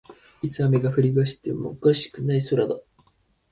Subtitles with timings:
[0.41, 2.75] いつ雨が降りだしてもおかしくない空だ